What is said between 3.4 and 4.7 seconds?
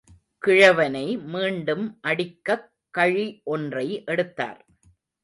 ஒன்றை எடுத்தார்.